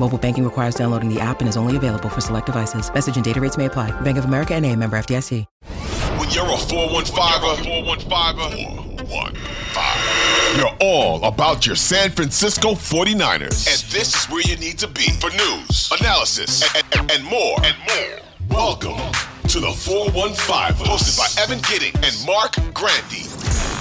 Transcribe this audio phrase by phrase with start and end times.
[0.00, 2.92] Mobile banking requires downloading the app and is only available for select devices.
[2.92, 3.92] Message and data rates may apply.
[4.00, 5.46] Bank of America and a member FDIC.
[6.18, 13.66] When you're a 415er, 415er, 415, you're all about your San Francisco 49ers.
[13.68, 17.56] And this is where you need to be for news, analysis, and, and, and more.
[17.64, 18.20] And more.
[18.50, 18.96] Welcome
[19.48, 23.73] to the 415, hosted by Evan Gidding and Marc Grandi.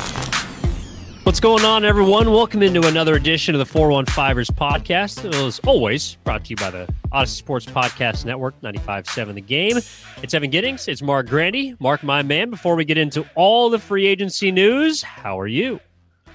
[1.23, 2.31] What's going on, everyone?
[2.31, 5.33] Welcome into another edition of the 415ers podcast.
[5.33, 9.77] As always, brought to you by the Audacy Sports Podcast Network, 95.7 The Game.
[10.21, 10.89] It's Evan Giddings.
[10.89, 11.77] It's Marc Grandi.
[11.79, 15.79] Mark, my man, before we get into all the free agency news, how are you?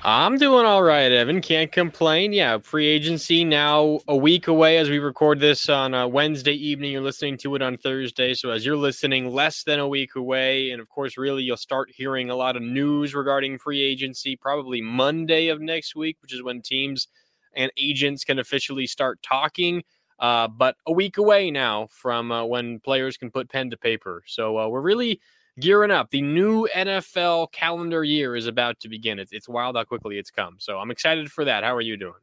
[0.04, 1.40] I'm doing all right, Evan.
[1.40, 2.32] Can't complain.
[2.32, 6.92] Yeah, free agency now a week away as we record this on a Wednesday evening.
[6.92, 8.32] You're listening to it on Thursday.
[8.34, 10.70] So, as you're listening, less than a week away.
[10.70, 14.80] And of course, really, you'll start hearing a lot of news regarding free agency probably
[14.80, 17.08] Monday of next week, which is when teams
[17.54, 19.82] and agents can officially start talking.
[20.20, 24.22] Uh, but a week away now from uh, when players can put pen to paper.
[24.26, 25.20] So, uh, we're really
[25.60, 26.10] gearing up.
[26.10, 29.18] The new NFL calendar year is about to begin.
[29.18, 30.56] It's, it's wild how quickly it's come.
[30.58, 31.64] So I'm excited for that.
[31.64, 32.14] How are you doing?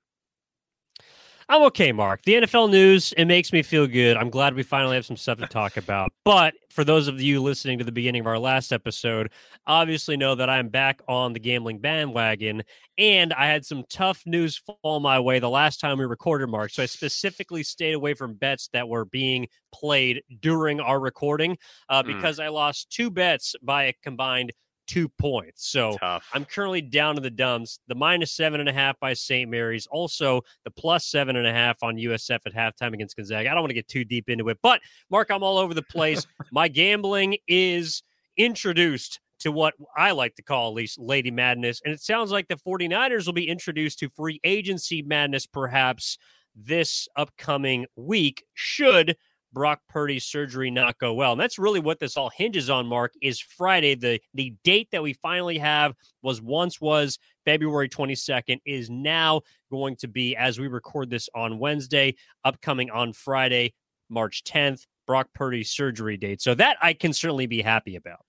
[1.47, 2.23] I'm okay, Mark.
[2.23, 4.17] The NFL news, it makes me feel good.
[4.17, 6.11] I'm glad we finally have some stuff to talk about.
[6.23, 9.31] But for those of you listening to the beginning of our last episode,
[9.67, 12.63] obviously know that I'm back on the gambling bandwagon
[12.97, 16.72] and I had some tough news fall my way the last time we recorded, Mark.
[16.72, 21.57] So I specifically stayed away from bets that were being played during our recording
[21.89, 22.07] uh, mm.
[22.07, 24.51] because I lost two bets by a combined
[24.88, 25.69] two points.
[25.69, 26.29] So Tough.
[26.34, 27.79] I'm currently down to the dumps.
[27.88, 29.50] The minus seven and a half by St.
[29.50, 29.88] Mary's.
[29.88, 33.50] Also the plus seven and a half on USF at halftime against Gonzaga.
[33.50, 35.84] I don't want to get too deep into it, but Mark, I'm all over the
[35.84, 36.25] place.
[36.51, 38.03] My gambling is
[38.38, 41.81] introduced to what I like to call at least Lady Madness.
[41.84, 46.18] And it sounds like the 49ers will be introduced to free agency madness perhaps
[46.56, 49.18] this upcoming week, should
[49.55, 51.31] Brock Purdy's surgery not go well.
[51.31, 53.95] And that's really what this all hinges on, Mark, is Friday.
[53.95, 59.95] The the date that we finally have was once was February 22nd, is now going
[59.95, 63.73] to be, as we record this on Wednesday, upcoming on Friday,
[64.09, 66.41] March 10th, Brock Purdy's surgery date.
[66.41, 68.25] So that I can certainly be happy about.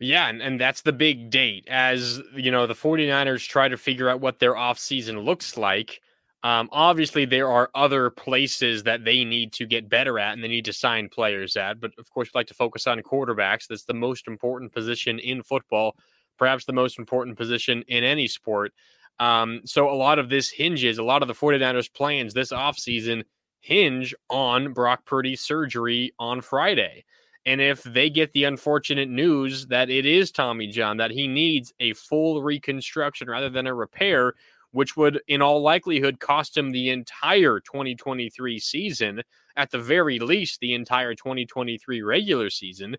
[0.00, 4.08] Yeah, and, and that's the big date as you know the 49ers try to figure
[4.08, 6.00] out what their offseason looks like.
[6.42, 10.48] Um, obviously, there are other places that they need to get better at and they
[10.48, 11.80] need to sign players at.
[11.80, 13.66] But of course, we like to focus on quarterbacks.
[13.66, 15.96] That's the most important position in football,
[16.38, 18.72] perhaps the most important position in any sport.
[19.18, 23.24] Um, so a lot of this hinges, a lot of the 49ers plans this offseason
[23.60, 27.04] hinge on Brock Purdy's surgery on Friday.
[27.44, 31.72] And if they get the unfortunate news that it is Tommy John, that he needs
[31.80, 34.34] a full reconstruction rather than a repair,
[34.72, 39.22] which would, in all likelihood, cost him the entire 2023 season,
[39.56, 42.96] at the very least, the entire 2023 regular season,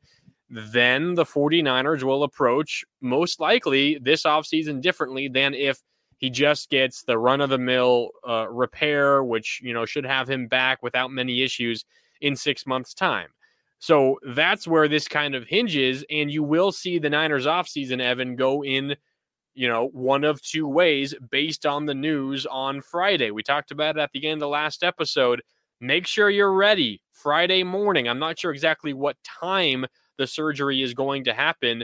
[0.49, 5.79] then the 49ers will approach most likely this offseason differently than if
[6.17, 10.29] he just gets the run of the mill uh, repair, which, you know, should have
[10.29, 11.85] him back without many issues
[12.19, 13.29] in six months' time.
[13.79, 16.05] So that's where this kind of hinges.
[16.11, 18.95] And you will see the Niners offseason, Evan, go in
[19.53, 23.31] you know, one of two ways based on the news on Friday.
[23.31, 25.41] We talked about it at the end of the last episode.
[25.79, 28.07] Make sure you're ready Friday morning.
[28.07, 29.85] I'm not sure exactly what time
[30.17, 31.83] the surgery is going to happen,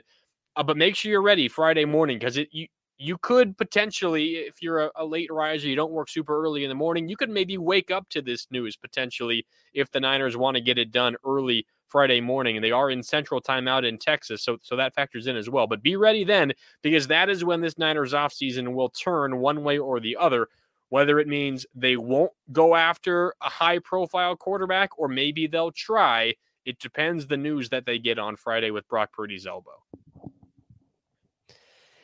[0.55, 2.67] uh, but make sure you're ready Friday morning because it you
[2.99, 6.69] you could potentially, if you're a, a, late riser, you don't work super early in
[6.69, 10.55] the morning, you could maybe wake up to this news potentially if the Niners want
[10.55, 13.97] to get it done early Friday morning, and they are in Central Time out in
[13.97, 15.65] Texas, so so that factors in as well.
[15.65, 16.53] But be ready then,
[16.83, 20.47] because that is when this Niners offseason will turn one way or the other.
[20.89, 26.35] Whether it means they won't go after a high profile quarterback, or maybe they'll try
[26.65, 29.81] it depends the news that they get on Friday with Brock Purdy's elbow.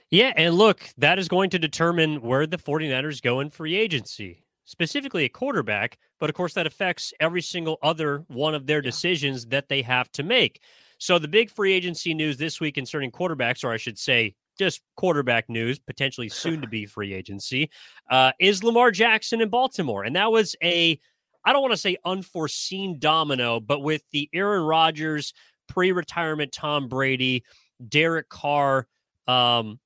[0.09, 4.43] Yeah, and look, that is going to determine where the 49ers go in free agency,
[4.65, 9.45] specifically a quarterback, but of course that affects every single other one of their decisions
[9.47, 10.61] that they have to make.
[10.97, 14.81] So the big free agency news this week concerning quarterbacks, or I should say just
[14.95, 17.69] quarterback news, potentially soon to be free agency,
[18.09, 20.03] uh, is Lamar Jackson in Baltimore.
[20.03, 20.99] And that was a,
[21.43, 25.33] I don't want to say unforeseen domino, but with the Aaron Rodgers
[25.67, 27.43] pre retirement Tom Brady,
[27.85, 28.87] Derek Carr,
[29.27, 29.79] um,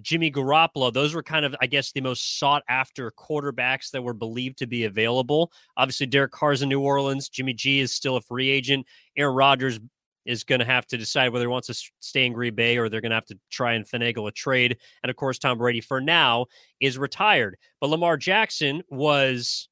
[0.00, 4.14] Jimmy Garoppolo, those were kind of, I guess, the most sought after quarterbacks that were
[4.14, 5.52] believed to be available.
[5.76, 7.28] Obviously, Derek Carr's in New Orleans.
[7.28, 8.86] Jimmy G is still a free agent.
[9.16, 9.80] Aaron Rodgers
[10.24, 12.88] is going to have to decide whether he wants to stay in Green Bay or
[12.88, 14.76] they're going to have to try and finagle a trade.
[15.02, 16.46] And of course, Tom Brady, for now,
[16.80, 17.56] is retired.
[17.80, 19.68] But Lamar Jackson was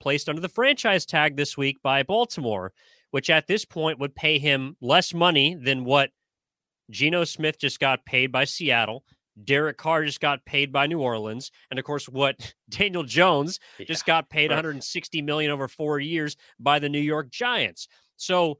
[0.00, 2.72] placed under the franchise tag this week by Baltimore,
[3.12, 6.10] which at this point would pay him less money than what
[6.90, 9.04] Geno Smith just got paid by Seattle.
[9.44, 13.86] Derek Carr just got paid by New Orleans, and of course, what Daniel Jones yeah.
[13.86, 17.88] just got paid 160 million over four years by the New York Giants.
[18.16, 18.58] So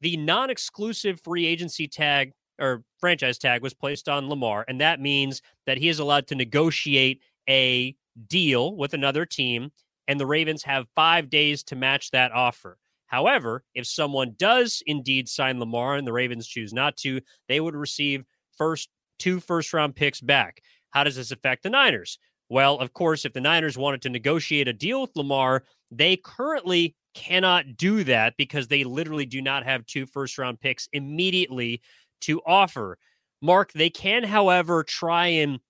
[0.00, 5.00] the non exclusive free agency tag or franchise tag was placed on Lamar, and that
[5.00, 7.96] means that he is allowed to negotiate a
[8.28, 9.70] deal with another team,
[10.06, 12.78] and the Ravens have five days to match that offer.
[13.06, 17.76] However, if someone does indeed sign Lamar and the Ravens choose not to, they would
[17.76, 18.24] receive
[18.56, 18.88] first
[19.18, 20.62] two first round picks back.
[20.90, 22.18] How does this affect the Niners?
[22.48, 26.94] Well, of course, if the Niners wanted to negotiate a deal with Lamar, they currently
[27.14, 31.80] cannot do that because they literally do not have two first round picks immediately
[32.22, 32.98] to offer.
[33.40, 35.60] Mark, they can, however, try and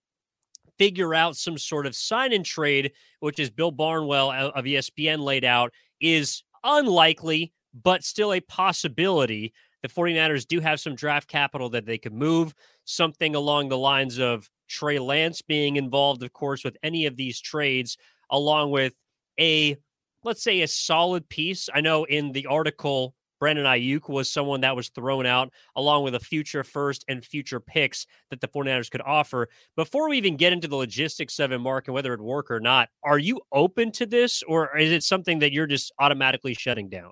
[0.78, 5.44] figure out some sort of sign and trade, which is Bill Barnwell of ESPN laid
[5.44, 9.52] out, is unlikely, but still a possibility.
[9.82, 14.18] The 49ers do have some draft capital that they could move, something along the lines
[14.18, 17.98] of Trey Lance being involved, of course, with any of these trades,
[18.30, 18.94] along with
[19.38, 19.76] a
[20.24, 21.68] let's say a solid piece.
[21.74, 26.14] I know in the article, Brandon Aiyuk was someone that was thrown out along with
[26.14, 29.48] a future first and future picks that the 49ers could offer.
[29.74, 32.60] Before we even get into the logistics of it, Mark, and whether it work or
[32.60, 36.88] not, are you open to this or is it something that you're just automatically shutting
[36.88, 37.10] down?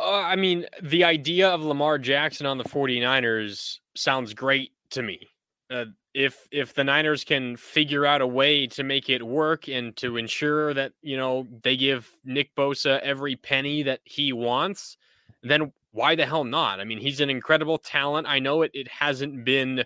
[0.00, 5.28] Uh, I mean, the idea of Lamar Jackson on the 49ers sounds great to me.
[5.68, 9.94] Uh, if if the Niners can figure out a way to make it work and
[9.98, 14.96] to ensure that you know they give Nick Bosa every penny that he wants,
[15.42, 16.80] then why the hell not?
[16.80, 18.26] I mean, he's an incredible talent.
[18.26, 19.84] I know it it hasn't been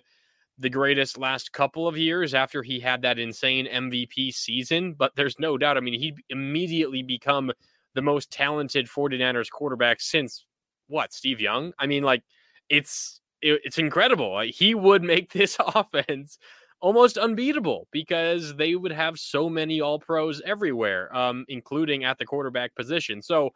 [0.57, 5.37] the greatest last couple of years after he had that insane MVP season, but there's
[5.37, 5.77] no doubt.
[5.77, 7.51] I mean, he immediately become
[7.95, 10.45] the most talented 49ers quarterback since
[10.87, 11.73] what, Steve Young?
[11.79, 12.23] I mean, like
[12.69, 14.39] it's it, it's incredible.
[14.41, 16.37] he would make this offense
[16.81, 22.25] almost unbeatable because they would have so many all pros everywhere, um, including at the
[22.25, 23.21] quarterback position.
[23.21, 23.51] So,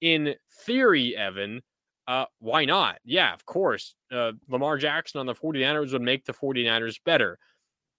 [0.00, 0.34] in
[0.66, 1.62] theory, Evan,
[2.06, 2.98] uh, why not?
[3.04, 3.94] Yeah, of course.
[4.12, 7.38] Uh, Lamar Jackson on the 49ers would make the 49ers better.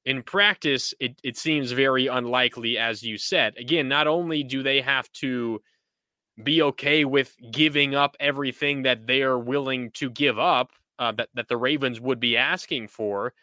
[0.05, 3.55] In practice, it, it seems very unlikely, as you said.
[3.57, 5.61] Again, not only do they have to
[6.43, 11.29] be okay with giving up everything that they are willing to give up uh, that
[11.33, 13.33] that the Ravens would be asking for.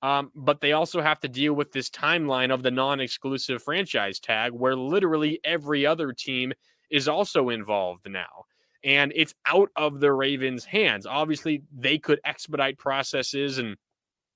[0.00, 4.52] Um, but they also have to deal with this timeline of the non-exclusive franchise tag,
[4.52, 6.52] where literally every other team
[6.88, 8.44] is also involved now,
[8.84, 11.04] and it's out of the Ravens' hands.
[11.04, 13.76] Obviously, they could expedite processes and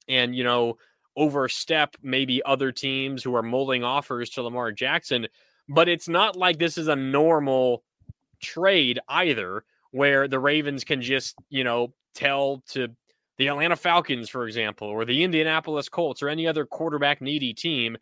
[0.09, 0.77] and you know
[1.17, 5.29] overstep maybe other teams who are mulling offers to Lamar Jackson,
[5.69, 7.85] but it's not like this is a normal
[8.43, 12.89] trade either where the Ravens can just, you know, tell to
[13.39, 17.97] the Atlanta Falcons, for example, or the Indianapolis Colts or any other quarterback needy team,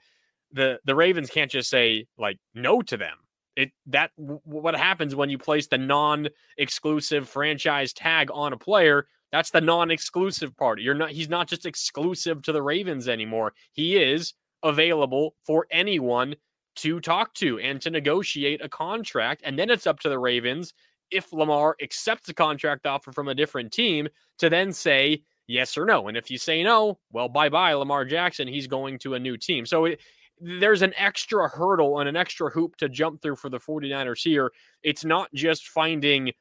[0.52, 3.16] the the Ravens can't just say like no to them.
[3.56, 9.06] It that w- what happens when you place the non-exclusive franchise tag on a player.
[9.32, 10.80] That's the non-exclusive part.
[10.80, 11.10] You're not.
[11.10, 13.52] He's not just exclusive to the Ravens anymore.
[13.72, 16.34] He is available for anyone
[16.76, 19.42] to talk to and to negotiate a contract.
[19.44, 20.72] And then it's up to the Ravens
[21.10, 24.08] if Lamar accepts a contract offer from a different team
[24.38, 26.08] to then say yes or no.
[26.08, 28.46] And if you say no, well, bye bye, Lamar Jackson.
[28.46, 29.66] He's going to a new team.
[29.66, 30.00] So it,
[30.40, 34.52] there's an extra hurdle and an extra hoop to jump through for the 49ers here.
[34.82, 36.32] It's not just finding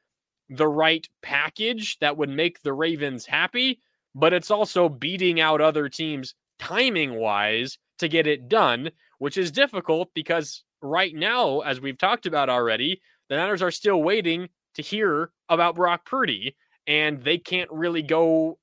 [0.48, 3.80] the right package that would make the Ravens happy,
[4.14, 9.52] but it's also beating out other teams timing wise to get it done, which is
[9.52, 14.82] difficult because right now, as we've talked about already, the Niners are still waiting to
[14.82, 18.58] hear about Brock Purdy, and they can't really go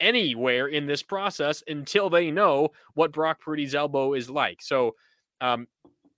[0.00, 4.62] anywhere in this process until they know what Brock Purdy's elbow is like.
[4.62, 4.94] So,
[5.40, 5.66] um,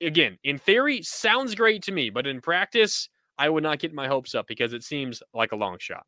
[0.03, 4.07] again, in theory, sounds great to me, but in practice, I would not get my
[4.07, 6.05] hopes up because it seems like a long shot.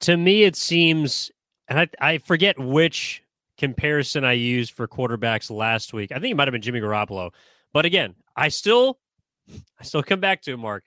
[0.00, 1.30] To me, it seems,
[1.68, 3.22] and I, I forget which
[3.58, 6.12] comparison I used for quarterbacks last week.
[6.12, 7.32] I think it might have been Jimmy Garoppolo.
[7.72, 8.98] But again, I still
[9.78, 10.84] I still come back to it, Mark.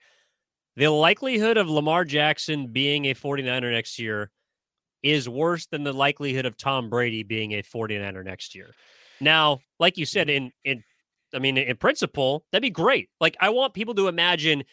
[0.76, 4.30] The likelihood of Lamar Jackson being a 49er next year
[5.02, 8.74] is worse than the likelihood of Tom Brady being a 49er next year.
[9.20, 10.82] Now, like you said, in in
[11.34, 13.08] I mean, in principle, that'd be great.
[13.20, 14.64] Like, I want people to imagine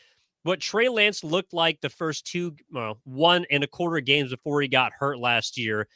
[0.44, 4.62] what Trey Lance looked like the first two, well, one and a quarter games before
[4.62, 5.88] he got hurt last year.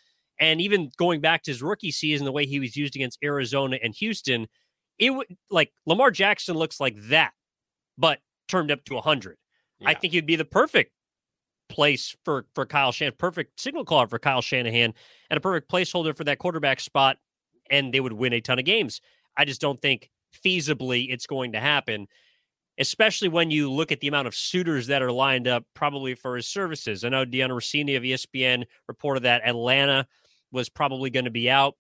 [0.42, 3.78] And even going back to his rookie season, the way he was used against Arizona
[3.82, 4.48] and Houston,
[4.98, 7.32] it would like Lamar Jackson looks like that,
[7.98, 9.38] but turned up to 100.
[9.80, 9.90] Yeah.
[9.90, 10.92] I think he'd be the perfect
[11.70, 14.94] place for for Kyle Shanahan, perfect signal caller for Kyle Shanahan,
[15.30, 17.18] and a perfect placeholder for that quarterback spot,
[17.70, 19.00] and they would win a ton of games.
[19.38, 20.10] I just don't think
[20.44, 22.08] feasibly it's going to happen,
[22.80, 26.36] especially when you look at the amount of suitors that are lined up probably for
[26.36, 27.04] his services.
[27.04, 30.08] I know Dianna Russini of ESPN reported that Atlanta
[30.52, 31.76] was probably going to be out.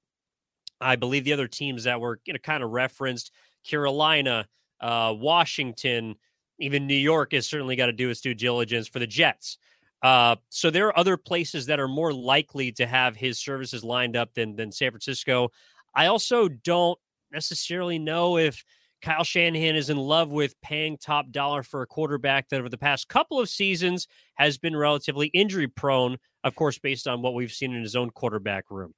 [0.79, 3.31] I believe the other teams that were you know, kind of referenced
[3.63, 4.47] Carolina,
[4.79, 6.15] uh, Washington,
[6.59, 9.57] even New York has certainly got to do its due diligence for the Jets.
[10.01, 14.15] Uh, so there are other places that are more likely to have his services lined
[14.15, 15.49] up than than San Francisco.
[15.93, 16.97] I also don't
[17.31, 18.63] necessarily know if
[19.01, 22.77] Kyle Shanahan is in love with paying top dollar for a quarterback that over the
[22.77, 27.51] past couple of seasons has been relatively injury prone, of course, based on what we've
[27.51, 28.93] seen in his own quarterback room.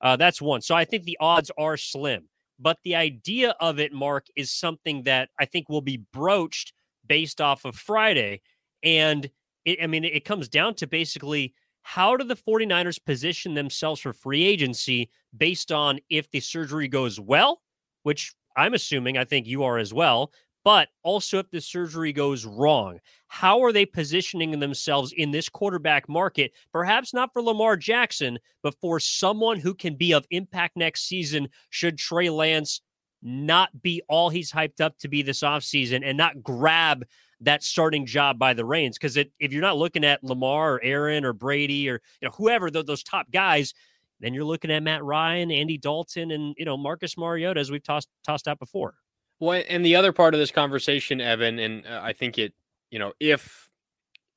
[0.00, 0.60] Uh, that's one.
[0.60, 2.28] So I think the odds are slim.
[2.58, 6.72] But the idea of it, Mark, is something that I think will be broached
[7.06, 8.40] based off of Friday.
[8.82, 9.28] And
[9.64, 14.12] it, I mean, it comes down to basically how do the 49ers position themselves for
[14.12, 17.60] free agency based on if the surgery goes well,
[18.02, 20.32] which I'm assuming, I think you are as well,
[20.66, 22.98] but also if the surgery goes wrong.
[23.28, 26.50] How are they positioning themselves in this quarterback market?
[26.72, 31.50] Perhaps not for Lamar Jackson, but for someone who can be of impact next season
[31.70, 32.80] should Trey Lance
[33.22, 37.04] not be all he's hyped up to be this offseason and not grab
[37.42, 38.98] that starting job by the reins.
[38.98, 42.72] Because if you're not looking at Lamar or Aaron or Brady or you know whoever
[42.72, 43.72] those top guys,
[44.18, 47.84] then you're looking at Matt Ryan, Andy Dalton, and you know Marcus Mariota, as we've
[47.84, 48.96] tossed tossed out before.
[49.38, 52.54] Well, and the other part of this conversation, Evan, and uh, I think it,
[52.90, 53.68] you know, if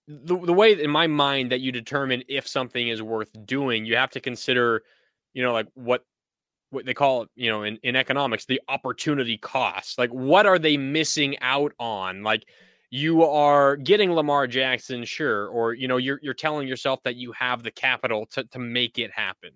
[0.07, 3.95] the, the way in my mind that you determine if something is worth doing, you
[3.95, 4.83] have to consider,
[5.33, 6.03] you know, like what
[6.71, 9.97] what they call it, you know, in, in economics, the opportunity cost.
[9.97, 12.21] Like, what are they missing out on?
[12.21, 12.45] Like,
[12.91, 17.31] you are getting Lamar Jackson, sure, or you know, you're you're telling yourself that you
[17.33, 19.51] have the capital to to make it happen.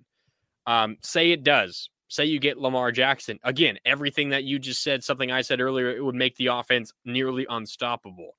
[0.65, 3.39] Um, say it does say you get Lamar Jackson.
[3.43, 6.93] Again, everything that you just said, something I said earlier, it would make the offense
[7.05, 8.35] nearly unstoppable.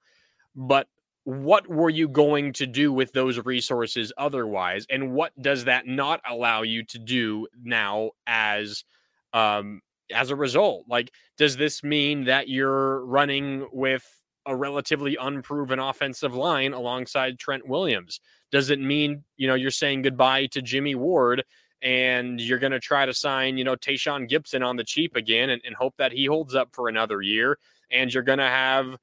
[0.54, 0.88] But
[1.24, 4.86] what were you going to do with those resources otherwise?
[4.90, 8.84] And what does that not allow you to do now as
[9.32, 9.80] um
[10.14, 10.84] as a result?
[10.88, 14.04] Like, does this mean that you're running with
[14.46, 18.20] a relatively unproven offensive line alongside Trent Williams?
[18.52, 21.42] Does it mean, you know, you're saying goodbye to Jimmy Ward
[21.84, 25.50] and you're going to try to sign, you know, Tashaun Gipson on the cheap again
[25.50, 27.58] and, and, hope that he holds up for another year.
[27.90, 28.96] And you're going to have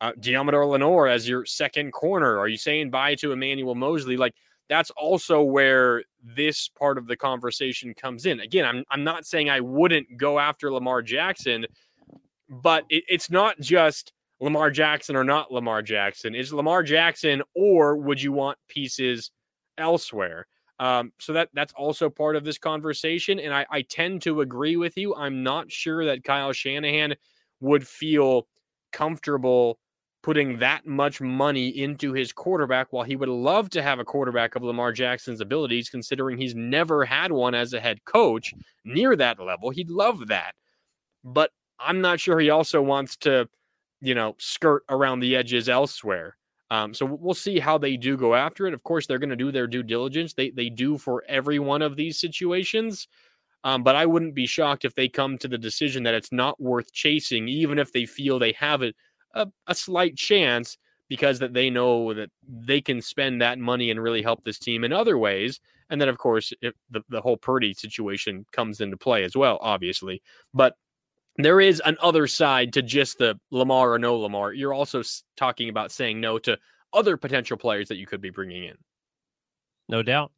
[0.00, 2.38] uh, Lenoir as your second corner.
[2.38, 4.16] Are you saying bye to Emmanuel Moseley?
[4.16, 4.34] Like
[4.68, 8.38] that's also where this part of the conversation comes in.
[8.38, 11.66] Again, I'm I'm not saying I wouldn't go after Lamar Jackson,
[12.48, 16.36] but it, it's not just Lamar Jackson or not Lamar Jackson.
[16.36, 19.32] Is Lamar Jackson or would you want pieces
[19.76, 20.46] elsewhere?
[20.80, 23.40] Um, so that that's also part of this conversation.
[23.40, 25.14] And I, I tend to agree with you.
[25.14, 27.14] I'm not sure that Kyle Shanahan
[27.60, 28.46] would feel
[28.92, 29.78] comfortable
[30.22, 34.54] putting that much money into his quarterback while he would love to have a quarterback
[34.56, 38.52] of Lamar Jackson's abilities, considering he's never had one as a head coach
[38.84, 39.70] near that level.
[39.70, 40.52] He'd love that.
[41.24, 43.48] But I'm not sure he also wants to,
[44.00, 46.36] you know, skirt around the edges elsewhere.
[46.70, 48.74] Um, so we'll see how they do go after it.
[48.74, 50.34] Of course, they're going to do their due diligence.
[50.34, 53.08] They they do for every one of these situations.
[53.64, 56.60] Um, but I wouldn't be shocked if they come to the decision that it's not
[56.60, 58.92] worth chasing, even if they feel they have a,
[59.34, 64.00] a, a slight chance, because that they know that they can spend that money and
[64.00, 65.58] really help this team in other ways.
[65.90, 69.58] And then, of course, if the, the whole Purdy situation comes into play as well,
[69.60, 70.22] obviously.
[70.52, 70.74] But
[71.38, 74.52] there is an other side to just the Lamar or no Lamar.
[74.52, 75.02] You're also
[75.36, 76.58] talking about saying no to
[76.92, 78.76] other potential players that you could be bringing in.
[79.88, 80.32] No doubt.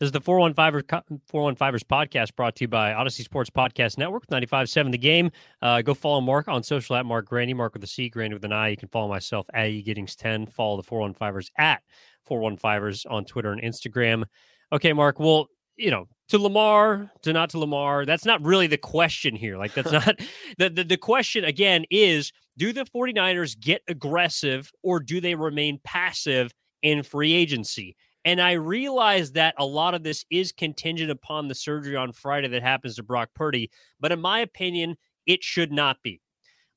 [0.00, 0.84] This is the 415ers,
[1.30, 5.30] 415ers podcast brought to you by Audacy Sports Podcast Network, 95.7 The Game.
[5.60, 8.44] Uh, go follow Mark on social at Marc Grandi, Marc with a C, Grandi with
[8.46, 8.68] an I.
[8.68, 10.50] You can follow myself at Giddings10.
[10.50, 11.82] Follow the 415ers at
[12.28, 14.24] 415ers on Twitter and Instagram.
[14.72, 18.78] Okay, Mark, well, you know, to Lamar, to not to Lamar, that's not really the
[18.78, 19.56] question here.
[19.56, 20.20] Like, that's not
[20.58, 25.80] the, the, the question, again, is do the 49ers get aggressive or do they remain
[25.84, 27.96] passive in free agency?
[28.24, 32.48] And I realize that a lot of this is contingent upon the surgery on Friday
[32.48, 33.70] that happens to Brock Purdy.
[33.98, 34.96] But in my opinion,
[35.26, 36.20] it should not be.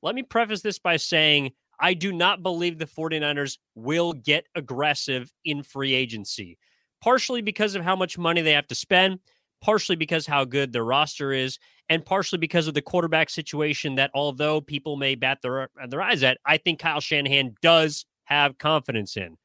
[0.01, 5.33] Let me preface this by saying I do not believe the 49ers will get aggressive
[5.43, 6.57] in free agency,
[7.01, 9.19] partially because of how much money they have to spend,
[9.63, 11.57] partially because how good their roster is,
[11.89, 16.01] and partially because of the quarterback situation that although people may bat their, uh, their
[16.01, 19.37] eyes at, I think Kyle Shanahan does have confidence in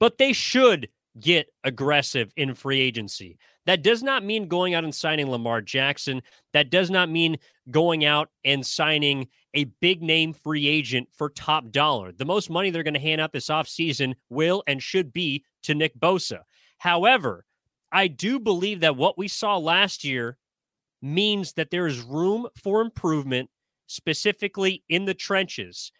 [0.00, 0.88] but they should
[1.20, 3.38] get aggressive in free agency.
[3.66, 6.22] That does not mean going out and signing Lamar Jackson.
[6.52, 7.36] That does not mean
[7.70, 12.12] going out and signing a big name free agent for top dollar.
[12.12, 15.74] The most money they're going to hand out this offseason will and should be to
[15.74, 16.40] Nick Bosa.
[16.78, 17.44] However,
[17.92, 20.38] I do believe that what we saw last year
[21.02, 23.50] means that there is room for improvement,
[23.86, 25.92] specifically in the trenches.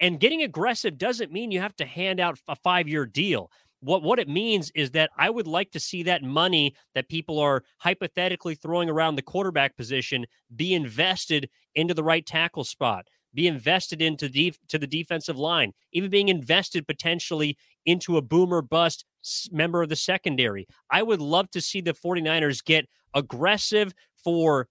[0.00, 3.50] And getting aggressive doesn't mean you have to hand out a five year deal.
[3.80, 7.38] What, what it means is that I would like to see that money that people
[7.38, 10.24] are hypothetically throwing around the quarterback position
[10.56, 15.72] be invested into the right tackle spot, be invested into def- to the defensive line,
[15.92, 19.04] even being invested potentially into a boomer bust
[19.50, 20.66] member of the secondary.
[20.90, 24.68] I would love to see the 49ers get aggressive for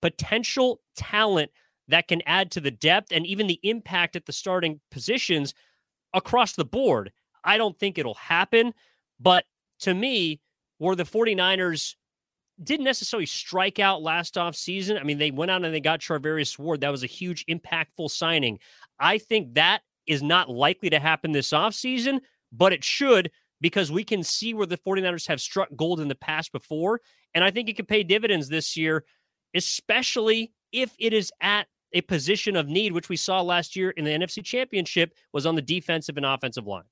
[0.00, 1.50] potential talent
[1.88, 5.54] that can add to the depth and even the impact at the starting positions
[6.14, 7.12] across the board.
[7.44, 8.74] I don't think it'll happen,
[9.18, 9.44] but
[9.80, 10.40] to me,
[10.78, 11.94] where the 49ers
[12.62, 14.98] didn't necessarily strike out last off season.
[14.98, 16.80] I mean, they went out and they got Charvarius Ward.
[16.80, 18.58] That was a huge impactful signing.
[18.98, 22.20] I think that is not likely to happen this offseason,
[22.52, 26.14] but it should because we can see where the 49ers have struck gold in the
[26.14, 27.00] past before.
[27.34, 29.04] And I think it could pay dividends this year,
[29.54, 34.04] especially if it is at a position of need, which we saw last year in
[34.04, 36.84] the NFC Championship, was on the defensive and offensive line.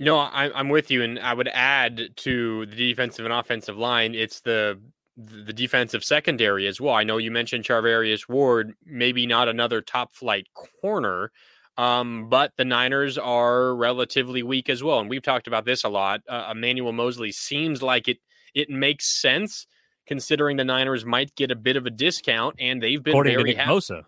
[0.00, 4.14] No, I, am with you, and I would add to the defensive and offensive line.
[4.14, 4.80] It's the
[5.16, 6.94] the defensive secondary as well.
[6.94, 10.48] I know you mentioned Charvarius Ward, maybe not another top flight
[10.80, 11.30] corner,
[11.76, 15.88] um, but the Niners are relatively weak as well, and we've talked about this a
[15.88, 16.20] lot.
[16.28, 18.18] Uh, Emmanuel Moseley seems like it
[18.54, 19.66] it makes sense
[20.06, 23.52] considering the Niners might get a bit of a discount, and they've been according very
[23.52, 24.02] to Nick Bosa.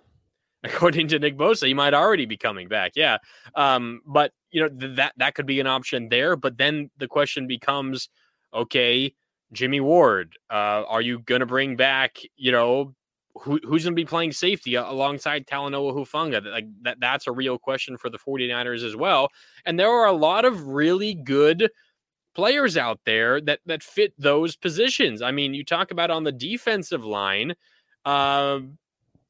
[0.64, 2.92] According to Nick Bosa, he might already be coming back.
[2.96, 3.18] Yeah,
[3.54, 6.34] um, but you know th- that that could be an option there.
[6.34, 8.08] But then the question becomes,
[8.54, 9.14] okay,
[9.52, 12.18] Jimmy Ward, uh, are you going to bring back?
[12.36, 12.94] You know,
[13.42, 16.44] who, who's going to be playing safety alongside Talanoa Hufanga?
[16.44, 19.28] Like that, that's a real question for the 49ers as well.
[19.64, 21.70] And there are a lot of really good
[22.34, 25.22] players out there that that fit those positions.
[25.22, 27.54] I mean, you talk about on the defensive line,
[28.04, 28.60] uh,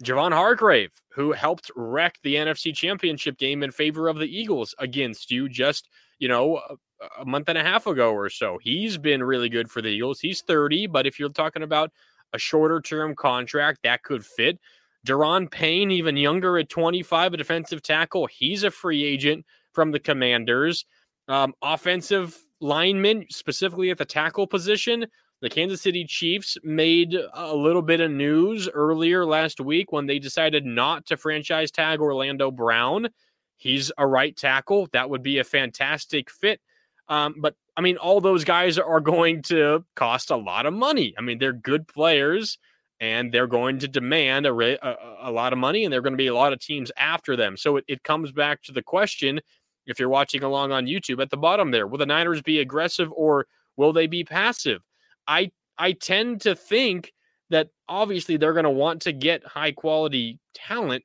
[0.02, 5.30] Javon Hargrave, who helped wreck the NFC Championship game in favor of the Eagles against
[5.30, 5.88] you just
[6.18, 8.58] you know a, a month and a half ago or so.
[8.60, 10.20] He's been really good for the Eagles.
[10.20, 11.92] He's 30, but if you're talking about
[12.36, 14.60] a shorter term contract, that could fit.
[15.06, 18.26] Daron Payne, even younger at 25, a defensive tackle.
[18.26, 20.84] He's a free agent from the Commanders.
[21.28, 25.06] Um, offensive linemen, specifically at the tackle position.
[25.42, 30.18] The Kansas City Chiefs made a little bit of news earlier last week when they
[30.18, 33.08] decided not to franchise tag Orlando Brown.
[33.56, 34.88] He's a right tackle.
[34.92, 36.60] That would be a fantastic fit.
[37.08, 41.14] Um, but I mean, all those guys are going to cost a lot of money.
[41.18, 42.58] I mean, they're good players
[43.00, 46.14] and they're going to demand a, a, a lot of money, and there are going
[46.14, 47.56] to be a lot of teams after them.
[47.56, 49.40] So it, it comes back to the question
[49.86, 51.86] if you're watching along on YouTube at the bottom there.
[51.86, 54.82] Will the Niners be aggressive or will they be passive?
[55.28, 57.12] I I tend to think
[57.50, 61.04] that obviously they're going to want to get high quality talent,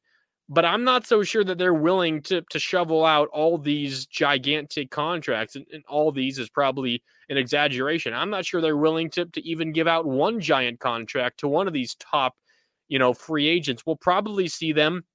[0.53, 4.91] but I'm not so sure that they're willing to to shovel out all these gigantic
[4.91, 8.13] contracts and, and all these is probably an exaggeration.
[8.13, 11.67] I'm not sure they're willing to to even give out one giant contract to one
[11.67, 12.35] of these top,
[12.89, 13.85] you know, free agents.
[13.85, 15.05] We'll probably see them,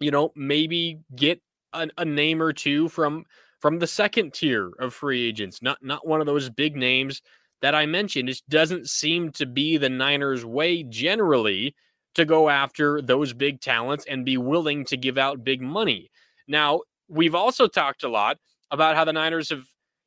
[0.00, 1.42] you know, maybe get
[1.74, 3.26] a, a name or two from
[3.60, 7.20] from the second tier of free agents, not not one of those big names
[7.60, 8.30] that I mentioned.
[8.30, 11.74] It doesn't seem to be the Niners' way generally
[12.14, 16.10] to go after those big talents and be willing to give out big money.
[16.46, 18.38] Now, we've also talked a lot
[18.70, 19.64] about how the Niners have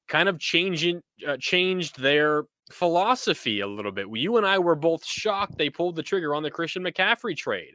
[0.08, 4.08] kind of changing uh, changed their philosophy a little bit.
[4.14, 7.74] You and I were both shocked they pulled the trigger on the Christian McCaffrey trade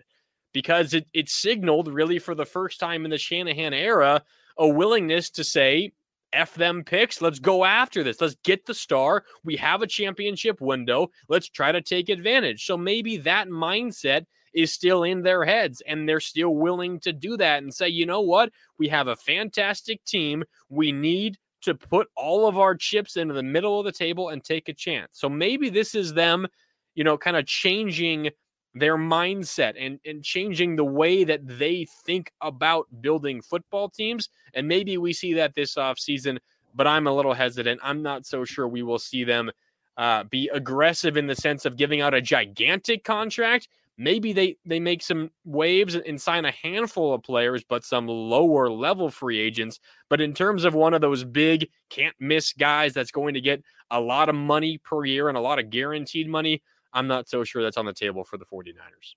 [0.52, 4.22] because it, it signaled really for the first time in the Shanahan era
[4.58, 5.92] a willingness to say,
[6.37, 7.20] F them picks.
[7.22, 8.20] Let's go after this.
[8.20, 9.25] Let's get the star.
[9.42, 11.11] We have a championship window.
[11.29, 12.66] Let's try to take advantage.
[12.66, 17.37] So maybe that mindset is still in their heads and they're still willing to do
[17.37, 18.51] that and say, you know what?
[18.79, 20.44] We have a fantastic team.
[20.68, 24.42] We need to put all of our chips into the middle of the table and
[24.42, 25.18] take a chance.
[25.18, 26.46] So maybe this is them,
[26.94, 28.31] you know, kind of changing
[28.76, 34.28] their mindset and, and changing the way that they think about building football teams.
[34.52, 36.38] And maybe we see that this offseason,
[36.74, 37.80] but I'm a little hesitant.
[37.82, 39.50] I'm not so sure we will see them
[39.96, 43.68] uh, be aggressive in the sense of giving out a gigantic contract.
[43.96, 48.68] Maybe they, they make some waves and sign a handful of players, but some lower
[48.68, 49.80] level free agents.
[50.10, 53.62] But in terms of one of those big, can't miss guys that's going to get
[53.90, 56.60] a lot of money per year and a lot of guaranteed money,
[56.92, 59.14] I'm not so sure that's on the table for the 49ers.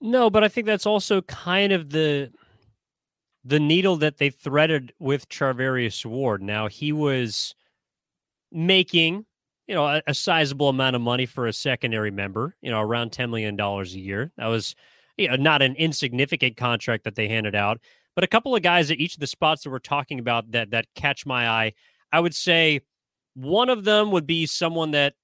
[0.00, 2.30] No, but I think that's also kind of the
[3.44, 6.42] the needle that they threaded with Charvarius Ward.
[6.42, 7.54] Now he was
[8.50, 9.26] making,
[9.66, 13.12] you know, a, a, sizable amount of money for a secondary member, you know, around
[13.12, 14.32] $10 million a year.
[14.38, 14.74] That was,
[15.18, 17.80] you know, not an insignificant contract that they handed out,
[18.14, 20.70] but a couple of guys at each of the spots that we're talking about that
[20.70, 21.72] that catch my eye.
[22.12, 22.80] I would say
[23.34, 25.14] one of them would be someone that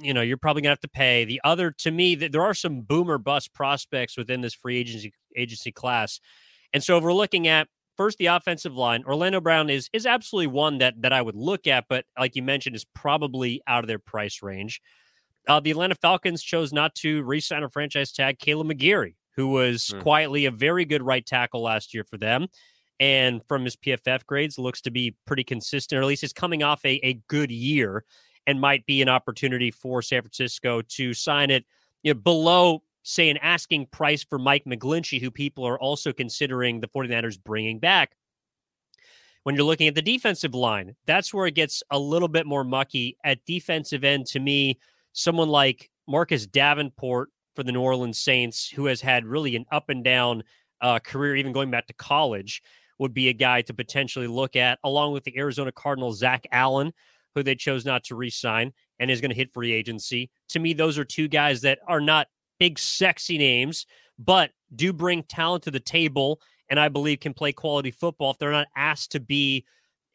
[0.00, 1.24] you know you're probably gonna have to pay.
[1.24, 5.12] The other, to me, that there are some boomer bust prospects within this free agency
[5.36, 6.20] agency class,
[6.72, 10.48] and so if we're looking at first the offensive line, Orlando Brown is is absolutely
[10.48, 13.88] one that that I would look at, but like you mentioned, is probably out of
[13.88, 14.80] their price range.
[15.48, 19.92] Uh, the Atlanta Falcons chose not to re-sign a franchise tag Kaleb McGary, who was
[19.94, 20.02] mm.
[20.02, 22.48] quietly a very good right tackle last year for them.
[22.98, 26.62] And from his PFF grades, looks to be pretty consistent, or at least is coming
[26.62, 28.04] off a, a good year
[28.46, 31.64] and might be an opportunity for San Francisco to sign it
[32.02, 36.80] you know, below, say, an asking price for Mike McGlinchey, who people are also considering
[36.80, 38.12] the 49ers bringing back.
[39.42, 42.64] When you're looking at the defensive line, that's where it gets a little bit more
[42.64, 43.16] mucky.
[43.24, 44.78] At defensive end, to me,
[45.12, 49.88] someone like Marcus Davenport for the New Orleans Saints, who has had really an up
[49.88, 50.42] and down
[50.80, 52.62] uh, career, even going back to college,
[52.98, 56.92] would be a guy to potentially look at, along with the Arizona Cardinals, Zach Allen,
[57.36, 60.30] who they chose not to re-sign and is going to hit free agency.
[60.48, 63.86] To me, those are two guys that are not big, sexy names,
[64.18, 68.38] but do bring talent to the table, and I believe can play quality football if
[68.38, 69.66] they're not asked to be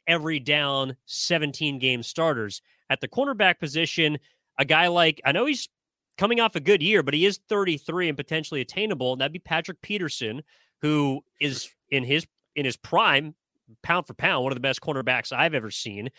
[0.07, 2.61] every down 17 game starters.
[2.89, 4.17] At the cornerback position,
[4.57, 5.69] a guy like I know he's
[6.17, 9.13] coming off a good year, but he is 33 and potentially attainable.
[9.13, 10.41] And that'd be Patrick Peterson,
[10.81, 13.35] who is in his in his prime,
[13.83, 16.09] pound for pound, one of the best cornerbacks I've ever seen.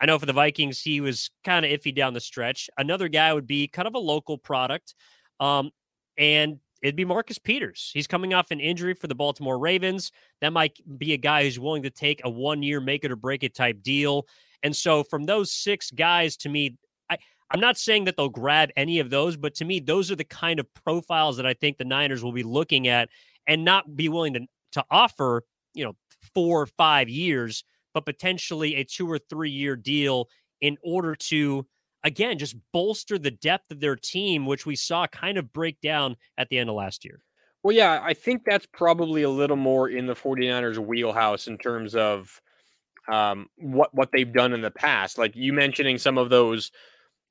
[0.00, 2.70] I know for the Vikings, he was kind of iffy down the stretch.
[2.78, 4.94] Another guy would be kind of a local product.
[5.40, 5.70] Um,
[6.16, 7.90] and it'd be Marcus Peters.
[7.94, 10.12] He's coming off an injury for the Baltimore Ravens.
[10.40, 13.16] That might be a guy who's willing to take a one year make it or
[13.16, 14.26] break it type deal.
[14.62, 16.76] And so from those six guys, to me,
[17.10, 17.18] I,
[17.50, 20.24] I'm not saying that they'll grab any of those, but to me, those are the
[20.24, 23.08] kind of profiles that I think the Niners will be looking at
[23.46, 24.40] and not be willing to,
[24.72, 25.94] to offer, you know,
[26.34, 27.64] four or five years
[28.04, 30.28] but potentially a two or three year deal
[30.60, 31.66] in order to,
[32.04, 36.16] again, just bolster the depth of their team, which we saw kind of break down
[36.36, 37.20] at the end of last year.
[37.62, 41.94] Well, yeah, I think that's probably a little more in the 49ers wheelhouse in terms
[41.94, 42.40] of
[43.08, 45.18] um, what what they've done in the past.
[45.18, 46.70] Like you mentioning some of those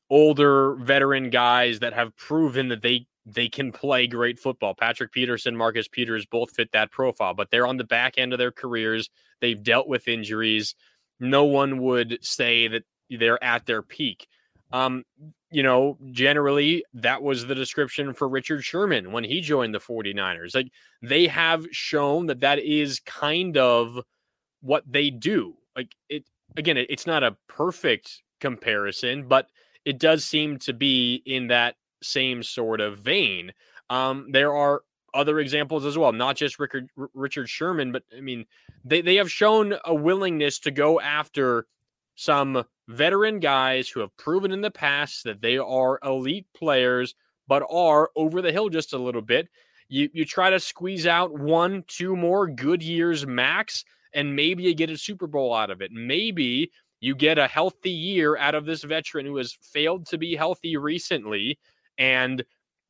[0.09, 4.73] older veteran guys that have proven that they they can play great football.
[4.73, 8.39] Patrick Peterson, Marcus Peters both fit that profile, but they're on the back end of
[8.39, 9.09] their careers.
[9.41, 10.75] They've dealt with injuries.
[11.19, 14.27] No one would say that they're at their peak.
[14.71, 15.03] Um,
[15.51, 20.55] you know, generally that was the description for Richard Sherman when he joined the 49ers.
[20.55, 23.99] Like they have shown that that is kind of
[24.61, 25.55] what they do.
[25.75, 26.23] Like it
[26.55, 29.47] again, it, it's not a perfect comparison, but
[29.85, 33.51] it does seem to be in that same sort of vein.
[33.89, 34.81] Um, there are
[35.13, 38.45] other examples as well, not just Richard, Richard Sherman, but I mean,
[38.83, 41.65] they, they have shown a willingness to go after
[42.15, 47.15] some veteran guys who have proven in the past that they are elite players,
[47.47, 49.47] but are over the hill just a little bit.
[49.89, 54.75] You, you try to squeeze out one, two more good years max, and maybe you
[54.75, 55.91] get a Super Bowl out of it.
[55.91, 60.35] Maybe you get a healthy year out of this veteran who has failed to be
[60.35, 61.57] healthy recently
[61.97, 62.43] and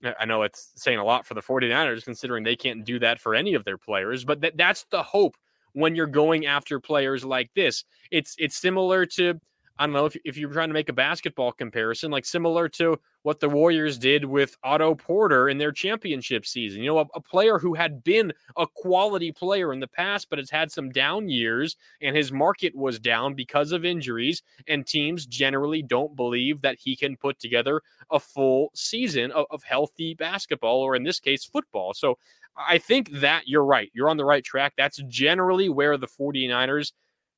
[0.04, 3.20] uh, I know it's saying a lot for the 49ers considering they can't do that
[3.20, 5.36] for any of their players, but that, that's the hope
[5.74, 7.84] when you're going after players like this.
[8.12, 9.40] It's it's similar to
[9.80, 13.00] I don't know if, if you're trying to make a basketball comparison, like similar to
[13.22, 16.82] what the Warriors did with Otto Porter in their championship season.
[16.82, 20.40] You know, a, a, player who had been a quality player in the past, but
[20.40, 24.42] has had some down years and his market was down because of injuries.
[24.68, 29.64] And teams generally don't believe that he can put together a full season of, of
[29.64, 31.94] healthy basketball, or in this case, football.
[31.94, 32.18] So
[32.58, 33.92] I think that you're right.
[33.94, 34.74] You're on the right track.
[34.78, 36.92] That's generally where the 49ers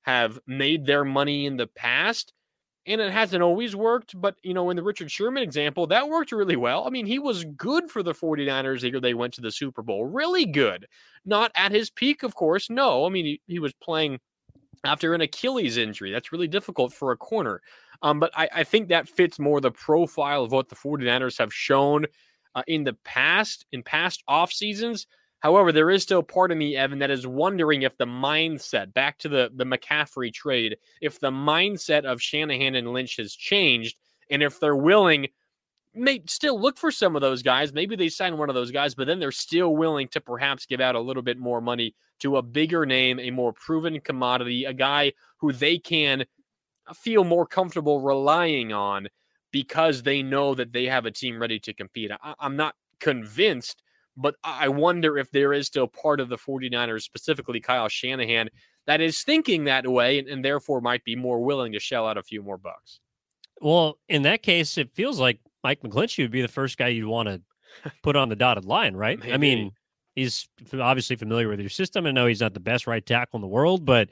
[0.03, 2.33] have made their money in the past.
[2.85, 6.31] And it hasn't always worked, but you know, in the Richard Sherman example, that worked
[6.31, 6.87] really well.
[6.87, 9.83] I mean, he was good for the 49ers the year they went to the Super
[9.83, 10.05] Bowl.
[10.05, 10.87] Really good.
[11.23, 12.69] Not at his peak, of course.
[12.69, 13.05] No.
[13.05, 14.19] I mean, he, he was playing
[14.83, 16.11] after an Achilles injury.
[16.11, 17.61] That's really difficult for a corner.
[18.01, 21.53] Um, but I, I think that fits more the profile of what the 49ers have
[21.53, 22.05] shown
[22.55, 25.05] uh, in the past, in past off seasons.
[25.39, 29.17] However, there is still part of me, Evan, that is wondering if the mindset, back
[29.19, 33.97] to the, the McCaffrey trade, if the mindset of Shanahan and Lynch has changed,
[34.29, 35.27] and if they're willing,
[35.93, 37.73] may still look for some of those guys.
[37.73, 40.81] Maybe they sign one of those guys, but then they're still willing to perhaps give
[40.81, 44.73] out a little bit more money to a bigger name, a more proven commodity, a
[44.73, 46.25] guy who they can
[46.93, 49.07] feel more comfortable relying on
[49.51, 52.11] because they know that they have a team ready to compete.
[52.11, 53.81] I, I'm not convinced
[54.19, 58.49] but I wonder if there is still part of the 49ers, specifically Kyle Shanahan,
[58.85, 62.17] that is thinking that way and, and therefore might be more willing to shell out
[62.17, 62.99] a few more bucks.
[63.61, 67.07] Well, in that case, it feels like Mike McGlinchey would be the first guy you'd
[67.07, 67.41] want to
[68.03, 69.19] put on the dotted line, right?
[69.19, 69.33] Maybe.
[69.33, 69.71] I mean,
[70.15, 72.05] he's obviously familiar with your system.
[72.05, 74.09] I know he's not the best right tackle in the world, but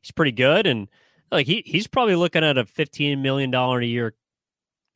[0.00, 0.66] he's pretty good.
[0.66, 0.88] And
[1.30, 4.14] like he he's probably looking at a fifteen million dollar a year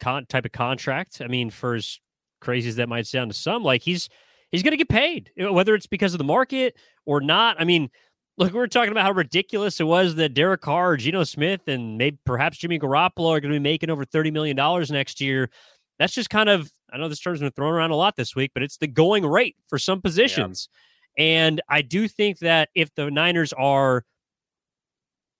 [0.01, 1.21] con- type of contract.
[1.21, 1.99] I mean, for as
[2.41, 4.09] crazy as that might sound to some, like he's
[4.53, 7.57] he's going to get paid, eh, whether it's because of the market or not.
[7.59, 7.91] I mean,
[8.39, 11.99] look, we are talking about how ridiculous it was that Derek Carr, Geno Smith, and
[11.99, 14.57] maybe perhaps Jimmy Garoppolo are going to be making over $30 million
[14.91, 15.51] next year.
[15.99, 18.53] That's just kind of, I know this term's been thrown around a lot this week,
[18.55, 20.69] but it's the going rate for some positions.
[21.17, 21.25] Yeah.
[21.25, 24.05] And I do think that if the Niners are,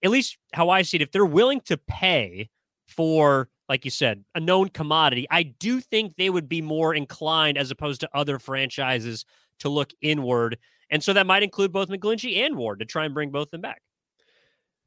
[0.03, 2.49] at least how I see it, if they're willing to pay
[2.87, 7.57] for like you said, a known commodity, I do think they would be more inclined
[7.57, 9.25] as opposed to other franchises
[9.57, 10.59] to look inward.
[10.91, 13.61] And so that might include both McGlinchey and Ward to try and bring both them
[13.61, 13.81] back.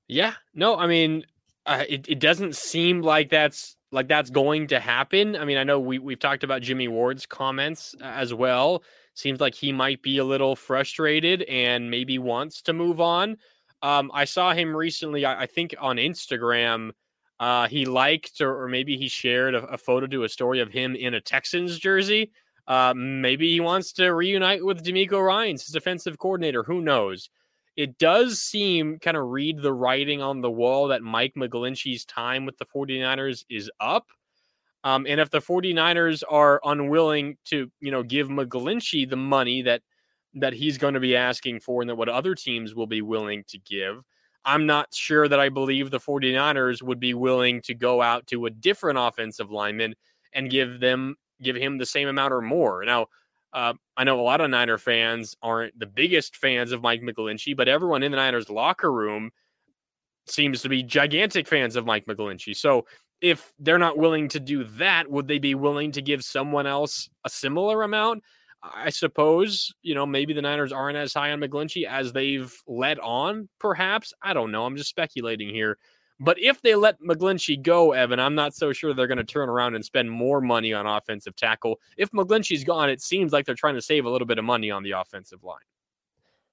[0.07, 0.35] Yeah.
[0.55, 1.25] No, I mean,
[1.67, 5.35] uh, it, it doesn't seem like that's like that's going to happen.
[5.35, 8.85] I mean, I know we we've talked about Jimmy Ward's comments uh, as well.
[9.15, 13.39] Seems like he might be a little frustrated and maybe wants to move on.
[13.83, 16.93] Um, I saw him recently, I, I think on Instagram
[17.39, 20.71] uh, he liked, or, or, maybe he shared a, a, photo to a story of
[20.71, 22.31] him in a Texans jersey.
[22.67, 26.63] Uh, maybe he wants to reunite with DeMeco Ryans, his defensive coordinator.
[26.63, 27.29] Who knows?
[27.77, 32.47] It does seem kind of read the writing on the wall that Mike McGlinchey's time
[32.47, 34.07] with the 49ers is up.
[34.83, 39.83] Um, and if the 49ers are unwilling to, you know, give McGlinchey the money that
[40.39, 43.43] that he's going to be asking for and that what other teams will be willing
[43.49, 44.03] to give,
[44.47, 48.47] I'm not sure that I believe the 49ers would be willing to go out to
[48.47, 49.95] a different offensive lineman
[50.33, 52.85] and give them give him the same amount or more.
[52.85, 53.09] Now,
[53.53, 57.57] uh, I know a lot of Niner fans aren't the biggest fans of Mike McGlinchey,
[57.57, 59.31] but everyone in the Niners locker room
[60.27, 62.57] seems to be gigantic fans of Mike McGlinchey.
[62.57, 62.87] So
[63.21, 67.09] if they're not willing to do that, would they be willing to give someone else
[67.25, 68.23] a similar amount?
[68.75, 72.99] I suppose, you know, maybe the Niners aren't as high on McGlinchey as they've let
[73.01, 74.13] on, perhaps.
[74.23, 74.65] I don't know.
[74.65, 75.79] I'm just speculating here.
[76.19, 79.49] But if they let McGlinchey go, Evan, I'm not so sure they're going to turn
[79.49, 81.79] around and spend more money on offensive tackle.
[81.97, 84.71] If McGlinchey's gone, it seems like they're trying to save a little bit of money
[84.71, 85.59] on the offensive line.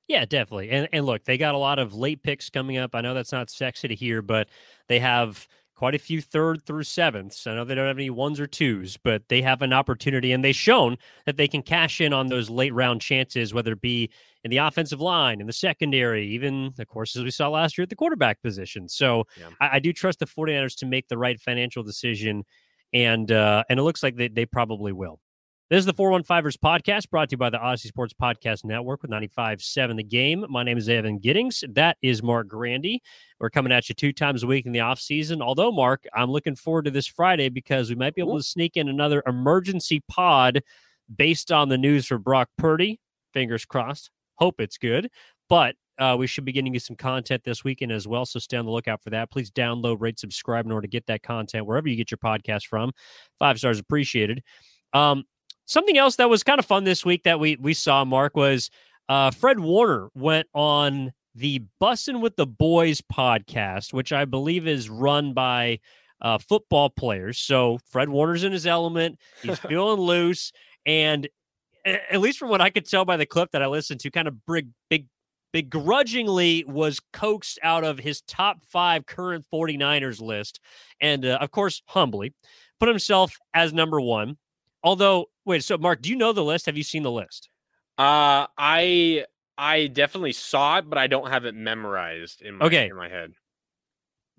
[0.07, 0.69] Yeah, definitely.
[0.69, 2.93] And and look, they got a lot of late picks coming up.
[2.93, 4.49] I know that's not sexy to hear, but
[4.89, 7.47] they have quite a few third through sevenths.
[7.47, 10.43] I know they don't have any ones or twos, but they have an opportunity and
[10.43, 14.09] they've shown that they can cash in on those late round chances, whether it be
[14.43, 17.83] in the offensive line, in the secondary, even, of course, as we saw last year
[17.83, 18.87] at the quarterback position.
[18.87, 19.49] So yeah.
[19.59, 22.43] I, I, do trust the 49ers to make the right financial decision.
[22.93, 25.19] And uh, and it looks like they, they probably will.
[25.69, 29.09] This is the 415ers podcast brought to you by the Audacy Sports Podcast Network with
[29.09, 30.45] 95.7 The Game.
[30.49, 31.63] My name is Evan Giddings.
[31.69, 33.01] That is Marc Grandi.
[33.39, 35.41] We're coming at you two times a week in the off season.
[35.41, 38.75] Although, Mark, I'm looking forward to this Friday because we might be able to sneak
[38.75, 40.61] in another emergency pod
[41.15, 42.99] based on the news for Brock Purdy.
[43.33, 44.11] Fingers crossed.
[44.35, 45.09] Hope it's good.
[45.47, 48.25] But uh, we should be getting you some content this weekend as well.
[48.25, 49.31] So stay on the lookout for that.
[49.31, 52.67] Please download, rate, subscribe in order to get that content wherever you get your podcast
[52.67, 52.91] from.
[53.39, 54.43] Five stars appreciated.
[54.91, 55.23] Um,
[55.65, 58.69] something else that was kind of fun this week that we we saw, Mark, was
[59.09, 64.89] uh, Fred Warner went on the Bussin' with the Boys podcast, which I believe is
[64.89, 65.79] run by
[66.21, 67.37] uh, football players.
[67.37, 69.19] So Fred Warner's in his element.
[69.41, 70.51] He's feeling loose.
[70.85, 71.27] And
[71.85, 74.27] at least from what I could tell by the clip that I listened to, kind
[74.27, 75.07] of big, big,
[75.51, 80.59] begrudgingly was coaxed out of his top five current 49ers list.
[81.01, 82.33] And uh, of course, humbly
[82.79, 84.37] put himself as number one.
[84.83, 86.65] Although, wait, so Marc, do you know the list?
[86.65, 87.49] Have you seen the list?
[87.97, 89.25] Uh, I
[89.57, 92.87] I definitely saw it, but I don't have it memorized in my okay.
[92.89, 93.33] in my head.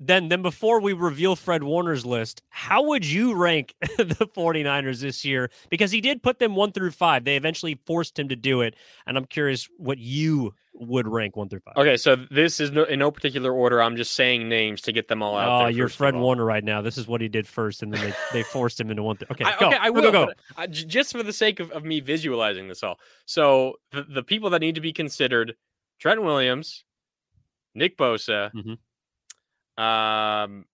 [0.07, 5.25] Then then before we reveal Fred Warner's list, how would you rank the 49ers this
[5.25, 5.51] year?
[5.71, 7.25] Because he did put them one through five.
[7.25, 8.75] They eventually forced him to do it.
[9.07, 11.75] And I'm curious what you would rank one through five.
[11.77, 13.81] Okay, so this is no, in no particular order.
[13.81, 15.49] I'm just saying names to get them all out.
[15.49, 16.17] Oh, there, you're Fred.
[16.17, 16.83] Warner right now.
[16.83, 19.17] This is what he did first, and then they, they forced him into one.
[19.17, 19.67] Th- okay, I, go.
[19.69, 20.03] okay, I Go, will.
[20.13, 20.33] go, go.
[20.57, 22.99] uh, just for the sake of, of me visualizing this all.
[23.25, 25.55] So the, the people that need to be considered:
[26.01, 26.85] Trent Williams,
[27.75, 28.53] Nick Bosa.
[28.53, 28.79] Mhm.
[29.77, 30.65] Um,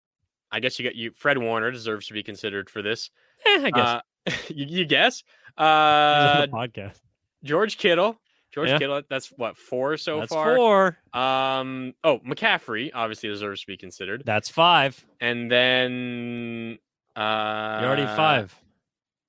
[0.52, 1.12] I guess you got you.
[1.16, 3.10] Fred Warner deserves to be considered for this.
[3.46, 3.86] Eh, I guess.
[3.86, 4.00] Uh,
[4.48, 5.22] you, you guess?
[5.58, 6.98] Uh, podcast.
[7.44, 8.18] George Kittle.
[8.54, 8.78] George Yeah.
[8.78, 9.02] Kittle.
[9.10, 10.56] That's what four so That's far.
[10.56, 10.98] four.
[11.12, 11.92] Um.
[12.02, 14.22] Oh, McCaffrey obviously deserves to be considered.
[14.24, 15.04] That's five.
[15.20, 16.78] And then
[17.14, 18.54] uh You're already five.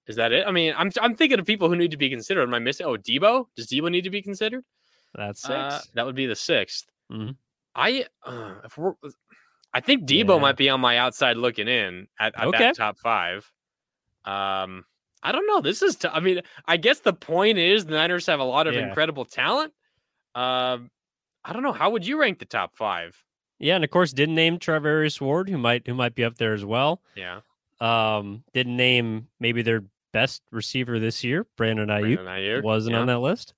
[0.08, 0.48] Is that it?
[0.48, 2.44] I mean, I'm I'm thinking of people who need to be considered.
[2.44, 2.86] Am I missing?
[2.86, 3.46] Oh, Deebo.
[3.58, 4.64] Does Deebo need to be considered?
[5.16, 5.52] That's six.
[5.52, 7.36] Uh, that would be the 6th Mhm.
[7.76, 8.94] I uh, if we're,
[9.74, 10.42] I think Deebo Yeah.
[10.42, 12.58] might be on my outside looking in at, at Okay.
[12.60, 13.50] that top five.
[14.26, 14.86] Um,
[15.24, 15.62] I don't know.
[15.62, 15.96] This is.
[15.98, 18.88] T- I mean, I guess the point is the Niners have a lot of Yeah.
[18.88, 19.74] incredible talent.
[20.36, 20.90] Um,
[21.44, 21.74] I don't know.
[21.74, 23.24] How would you rank the top five?
[23.60, 26.54] yeah, and of course didn't name Charvarius Ward, who might who might be up there
[26.54, 27.02] as well.
[27.16, 27.42] Yeah,
[27.80, 32.16] Um, didn't name maybe their best receiver this year, Brandon Aiyuk.
[32.16, 33.00] Brandon Aiyuk, wasn't yeah.
[33.02, 33.54] on that list.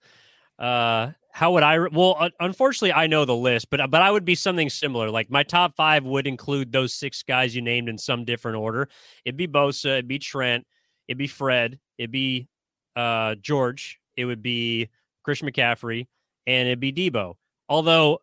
[0.59, 1.79] Uh, how would I?
[1.79, 5.09] Well, un- unfortunately, I know the list, but but I would be something similar.
[5.09, 8.87] Like my top five would include those six guys you named in some different order.
[9.25, 10.67] It'd be Bosa, it'd be Trent,
[11.07, 12.47] it'd be Fred, it'd be
[12.95, 14.89] uh George, it would be
[15.23, 16.05] Christian McCaffrey,
[16.45, 17.33] and it'd be Deebo.
[17.67, 18.19] Although,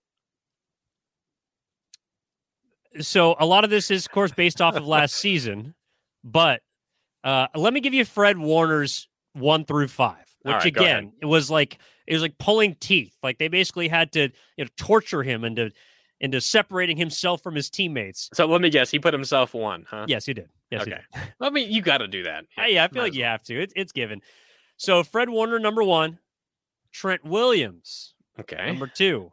[3.00, 5.74] so a lot of this is, of course, based off of last season,
[6.22, 6.62] but
[7.24, 11.50] uh, let me give you Fred Warner's one through five, which right, again, it was
[11.50, 11.78] like
[12.10, 13.16] it was like pulling teeth.
[13.22, 14.22] Like they basically had to
[14.56, 15.70] you know, torture him into
[16.20, 18.28] into separating himself from his teammates.
[18.34, 18.90] So let me guess.
[18.90, 20.04] He put himself one, huh?
[20.08, 20.50] Yes, he did.
[20.70, 21.00] Yes, he okay.
[21.14, 21.22] did.
[21.40, 22.44] I mean, you got to do that.
[22.58, 23.62] Uh, yeah, I feel like as you have to.
[23.62, 24.20] It's it's given.
[24.76, 26.18] So Fred Warner number one,
[26.92, 28.66] Trent Williams Okay.
[28.66, 29.30] number two,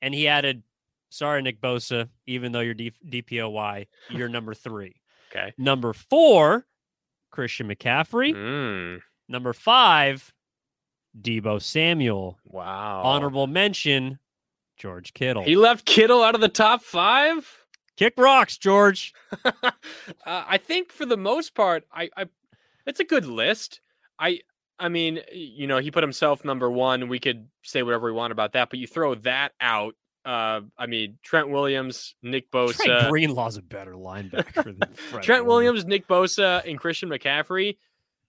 [0.00, 0.62] and he added,
[1.10, 4.94] sorry Nick Bosa, even though you're D- DPOY, you're number three.
[5.30, 5.52] Okay.
[5.58, 6.66] Number four,
[7.30, 8.34] Christian McCaffrey.
[8.34, 10.32] Mm, Number five,
[11.20, 12.38] Deebo Samuel.
[12.44, 13.02] wow.
[13.02, 14.18] Honorable mention,
[14.76, 15.44] George Kittle.
[15.44, 17.48] He left Kittle out of the top five.
[17.96, 19.12] Kick rocks, George.
[19.44, 19.70] uh,
[20.24, 22.26] I think for the most part, I, I
[22.86, 23.80] it's a good list.
[24.18, 24.40] I
[24.78, 27.08] I mean, you know, he put himself number one.
[27.08, 29.94] We could say whatever we want about that, but you throw that out.
[30.24, 35.46] Uh, I mean, Trent Williams, Nick Bosa, Trent Greenlaw's a better linebacker than Fred Trent
[35.46, 37.76] Williams, Nick Bosa, and Christian McCaffrey.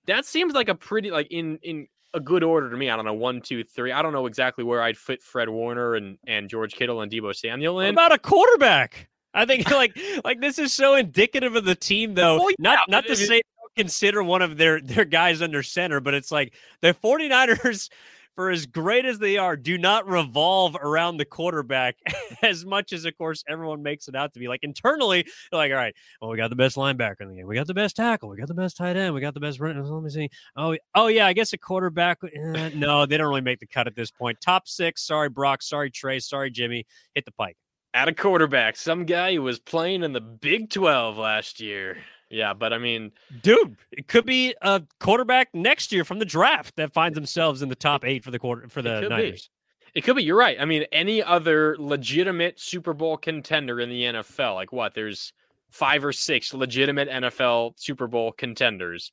[0.05, 2.89] That seems like a pretty like in in a good order to me.
[2.89, 3.91] I don't know one, two, three.
[3.91, 7.35] I don't know exactly where I'd fit Fred Warner and and George Kittle and Deebo
[7.35, 7.89] Samuel What in.
[7.93, 9.09] about a quarterback?
[9.33, 12.37] I think like like this is so indicative of the team though.
[12.37, 13.41] Well, yeah, not not to say
[13.75, 17.89] consider one of their their guys under center, but it's like the 49ers
[18.35, 21.95] for as great as they are, do not revolve around the quarterback
[22.41, 24.47] as much as, of course, everyone makes it out to be.
[24.47, 27.47] Like internally, they're like, all right, well, we got the best linebacker in the game,
[27.47, 29.59] we got the best tackle, we got the best tight end, we got the best
[29.59, 29.81] run.
[29.81, 30.29] Let me see.
[30.55, 32.19] Oh, oh yeah, I guess a quarterback.
[32.23, 34.39] eh, no, they don't really make the cut at this point.
[34.41, 35.03] Top six.
[35.03, 35.61] Sorry, Brock.
[35.61, 36.19] Sorry, Trey.
[36.19, 36.85] Sorry, Jimmy.
[37.15, 37.57] Hit the pike.
[37.93, 41.97] at a quarterback, some guy who was playing in the Big 12 last year.
[42.33, 43.11] Yeah, but I mean,
[43.43, 47.69] dude, it could be a quarterback next year from the draft that finds themselves in
[47.69, 49.07] the top eight for the quarter for the be.
[49.07, 49.51] Niners.
[49.93, 50.23] it could be.
[50.23, 50.57] You're right.
[50.59, 54.95] I mean, any other legitimate Super Bowl contender in the NFL, like what?
[54.95, 55.31] There's
[55.69, 59.11] five or six legitimate NFL Super Bowl contenders.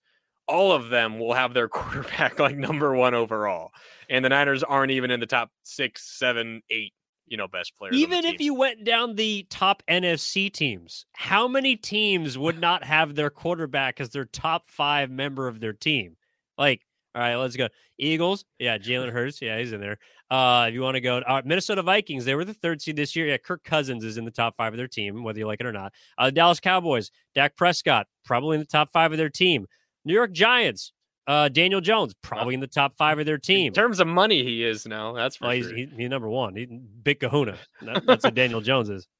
[0.48, 3.70] All of them will have their quarterback like number one overall,
[4.08, 6.94] and the Niners aren't even in the top six, seven, eight.
[7.30, 11.76] You know, best the Even if you went down the top NFC teams, how many
[11.76, 16.16] teams would not have their quarterback as their top five member of their team?
[16.58, 17.68] Like, all right, let's go.
[17.98, 19.98] Eagles, yeah, Jalen Hurts, yeah, he's in there.
[20.30, 23.16] Uh, if you want to go, uh, Minnesota Vikings, they were the third seed this
[23.16, 23.26] year.
[23.26, 25.66] Yeah, Kirk Cousins is in the top five of their team, whether you like it
[25.66, 25.92] or not.
[26.18, 29.66] Uh, Dallas Cowboys, Dak Prescott, probably in the top five of their team.
[30.04, 30.92] New York Giants,
[31.30, 33.68] Uh, Daniel Jones, probably in the top five of their team.
[33.68, 35.12] In terms of money, he is now.
[35.12, 35.76] That's for well, sure.
[35.76, 36.56] he's, he, he's number one.
[36.56, 36.66] He's
[37.04, 37.56] big kahuna.
[37.82, 39.06] That, that's what Daniel Jones is.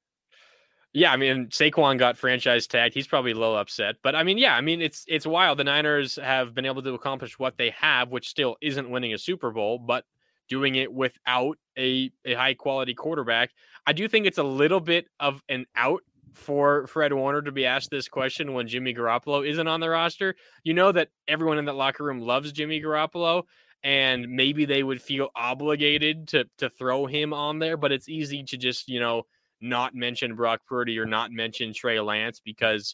[0.93, 2.93] Yeah, I mean Saquon got franchise tagged.
[2.93, 5.57] He's probably a little upset, but I mean, yeah, I mean it's it's wild.
[5.57, 9.17] The Niners have been able to accomplish what they have, which still isn't winning a
[9.17, 10.03] Super Bowl, but
[10.49, 13.51] doing it without a a high quality quarterback.
[13.87, 16.01] I do think it's a little bit of an out
[16.33, 20.35] for Fred Warner to be asked this question when Jimmy Garoppolo isn't on the roster.
[20.63, 23.43] You know that everyone in that locker room loves Jimmy Garoppolo,
[23.83, 28.43] and maybe they would feel obligated to to throw him on there, but it's easy
[28.43, 29.23] to just you know
[29.59, 32.93] not mention Brock Purdy or not mention Trey Lance because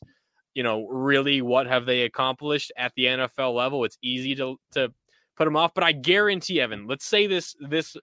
[0.53, 3.83] you know really what have they accomplished at the NFL level?
[3.83, 4.93] It's easy to to
[5.35, 7.95] put them off, but I guarantee Evan, let's say this this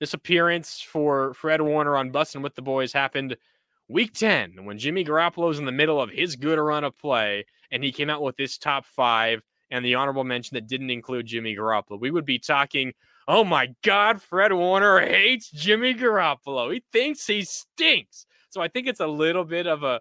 [0.00, 3.36] this appearance for Fred Warner on Bussin' with the Boys happened
[3.88, 7.82] week 10 when Jimmy Garoppolo's in the middle of his good run of play and
[7.82, 11.54] he came out with this top 5 and the honorable mention that didn't include Jimmy
[11.54, 12.00] Garoppolo.
[12.00, 12.92] We would be talking
[13.30, 16.72] Oh my God, Fred Warner hates Jimmy Garoppolo.
[16.72, 18.24] He thinks he stinks.
[18.48, 20.00] So I think it's a little bit of a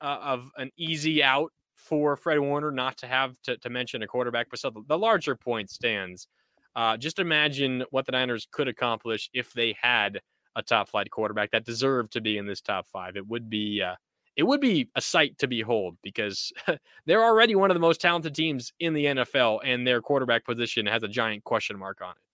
[0.00, 4.08] uh, of an easy out for Fred Warner not to have to, to mention a
[4.08, 4.48] quarterback.
[4.50, 6.26] But so the, the larger point stands.
[6.74, 10.20] Uh, just imagine what the Niners could accomplish if they had
[10.56, 13.16] a top flight quarterback that deserved to be in this top five.
[13.16, 13.94] It would be uh,
[14.36, 16.52] it would be a sight to behold because
[17.06, 20.86] they're already one of the most talented teams in the NFL, and their quarterback position
[20.86, 22.24] has a giant question mark on it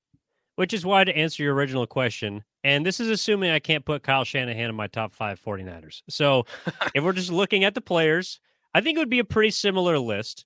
[0.61, 4.03] which is why to answer your original question, and this is assuming I can't put
[4.03, 6.03] Kyle Shanahan in my top five 49ers.
[6.11, 6.45] So
[6.95, 8.41] if we're just looking at the players,
[8.75, 10.45] I think it would be a pretty similar list.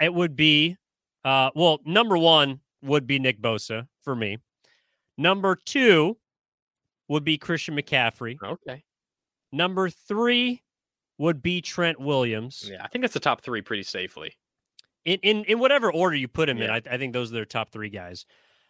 [0.00, 0.76] It would be,
[1.24, 4.38] uh, well, number one would be Nick Bosa for me.
[5.16, 6.16] Number two
[7.08, 8.36] would be Christian McCaffrey.
[8.42, 8.82] Okay.
[9.52, 10.62] Number three
[11.18, 12.68] would be Trent Williams.
[12.70, 14.36] Yeah, I think that's the top three pretty safely.
[15.04, 16.64] In in, in whatever order you put him yeah.
[16.64, 18.26] in, I, I think those are their top three guys.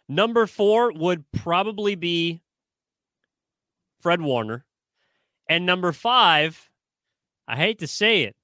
[0.07, 2.41] Number four would probably be
[4.01, 4.65] Fred Warner.
[5.49, 6.69] And number five,
[7.47, 8.35] I hate to say it,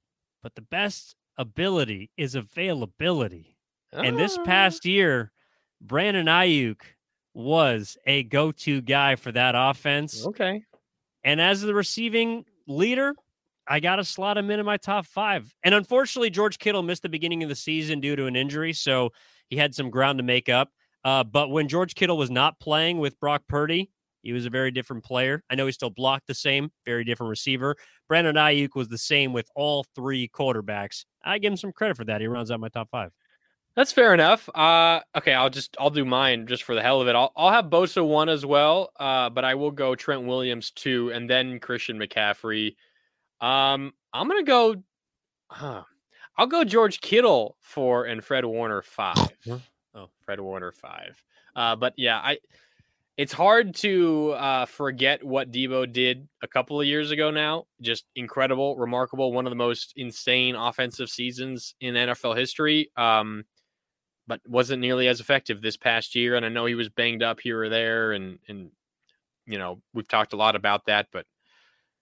[0.42, 3.58] but the best ability is availability.
[3.92, 4.44] And this Ah.
[4.44, 5.32] past year,
[5.82, 6.82] Brandon Aiyuk
[7.34, 10.26] was a go to guy for that offense.
[10.26, 10.64] Okay.
[11.24, 13.14] And as the receiving leader,
[13.68, 15.54] I got to slot him in in my top five.
[15.64, 18.74] And unfortunately, George Kittle missed the beginning of the season due to an injury.
[18.74, 19.12] So
[19.50, 20.70] he had some ground to make up.
[21.04, 23.90] Uh, but when George Kittle was not playing with Brock Purdy,
[24.22, 25.44] he was a very different player.
[25.50, 27.76] I know he still blocked the same, very different receiver.
[28.08, 31.06] Brandon Aiyuk was the same with all three quarterbacks.
[31.24, 32.22] I give him some credit for that.
[32.22, 33.12] He runs out my top five.
[33.76, 34.50] That's fair enough.
[34.54, 37.16] Uh, okay, I'll just I'll do mine just for the hell of it.
[37.16, 38.92] I'll I'll have Bosa one as well.
[39.00, 42.76] Uh, but I will go Trent Williams two, and then Christian McCaffrey.
[43.40, 44.76] Um, I'm gonna go.
[45.48, 45.84] Huh,
[46.38, 49.32] I'll go George Kittle four and Fred Warner five.
[49.96, 51.22] Oh, Fred Warner five.
[51.56, 52.40] Uh, but yeah, I.
[53.18, 57.30] It's hard to uh, forget what Deebo did a couple of years ago.
[57.30, 62.90] Now, just incredible, remarkable, one of the most insane offensive seasons in NFL history.
[62.98, 63.44] Um,
[64.28, 66.36] but wasn't nearly as effective this past year.
[66.36, 68.72] And I know he was banged up here or there, and and
[69.46, 71.08] you know we've talked a lot about that.
[71.12, 71.26] But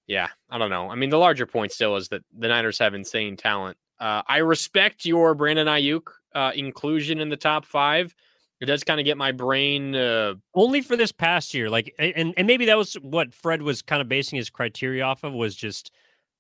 [0.08, 0.90] yeah, I don't know.
[0.90, 3.78] I mean, the larger point still is that the Niners have insane talent.
[4.00, 8.16] Uh, I respect your Brandon Aiyuk uh, inclusion in the top five.
[8.62, 9.96] It does kind of get my brain.
[9.96, 13.82] Uh, Only for this past year, like, and and maybe that was what Fred was
[13.82, 15.92] kind of basing his criteria off of was just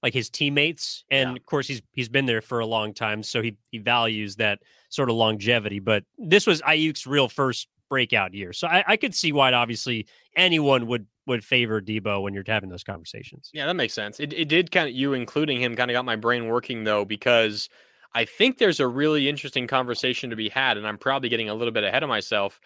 [0.01, 1.35] like his teammates, and Yeah.
[1.35, 4.59] of course he's he's been there for a long time, so he he values that
[4.89, 5.79] sort of longevity.
[5.79, 10.07] But this was Aiyuk's real first breakout year, so I, I could see why obviously
[10.35, 13.51] anyone would would favor Deebo when you're having those conversations.
[13.53, 14.19] Yeah, that makes sense.
[14.19, 17.05] It, it did kind of, you including him kind of got my brain working though,
[17.05, 17.69] because
[18.15, 20.75] I think there's a really interesting conversation to be had.
[20.77, 22.59] And I'm probably getting a little bit ahead of myself.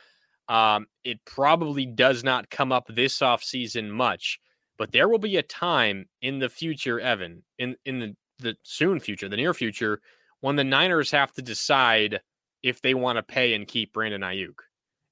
[0.48, 4.40] Um, it probably does not come up this off season much,
[4.78, 9.00] but there will be a time in the future, Evan, in, in the, the soon
[9.00, 10.02] future, the near future,
[10.42, 12.20] when the Niners have to decide
[12.64, 14.60] if they want to pay and keep Brandon Aiyuk.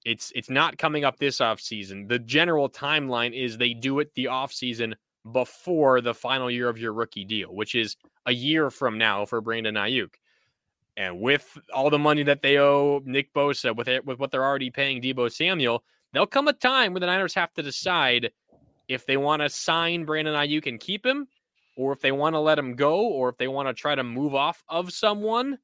[0.04, 2.10] It's it's not coming up this offseason.
[2.10, 4.96] The general timeline is they do it the offseason
[5.32, 7.96] before the final year of your rookie deal, which is
[8.26, 10.16] a year from now for Brandon Aiyuk.
[10.98, 14.44] And with all the money that they owe Nick Bosa, with it, with what they're
[14.44, 18.32] already paying Deebo Samuel, there'll come a time when the Niners have to decide
[18.92, 21.28] if they want to sign Brandon Aiyuk and keep him,
[21.78, 24.04] or if they want to let him go, or if they want to try to
[24.04, 25.58] move off of someone.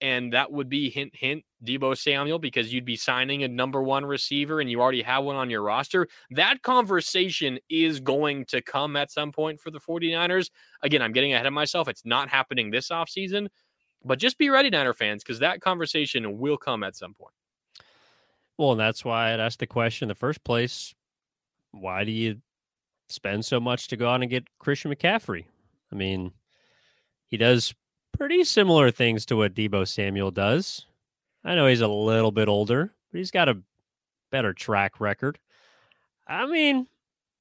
[0.00, 4.06] And that would be hint, hint, Deebo Samuel, because you'd be signing a number one
[4.06, 6.06] receiver and you already have one on your roster.
[6.30, 10.48] That conversation is going to come at some point for the 49ers.
[10.82, 11.86] Again, I'm getting ahead of myself.
[11.86, 13.48] It's not happening this offseason,
[14.02, 17.34] But just be ready, Niner fans, because that conversation will come at some point.
[18.56, 20.94] Well, and that's why I'd asked the question in the first place
[21.72, 22.40] why do you
[23.12, 25.44] spend so much to go out and get Christian McCaffrey?
[25.92, 26.32] I mean,
[27.26, 27.74] he does
[28.16, 30.86] pretty similar things to what Deebo Samuel does.
[31.44, 33.58] I know he's a little bit older, but he's got a
[34.30, 35.38] better track record.
[36.26, 36.86] I mean,